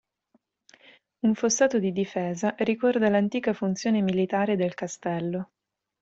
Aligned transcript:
Un 1.25 1.35
fossato 1.35 1.77
di 1.77 1.91
difesa, 1.91 2.55
ricorda 2.57 3.07
l'antica 3.07 3.53
funzione 3.53 4.01
militare 4.01 4.55
del 4.55 4.73
castello. 4.73 5.51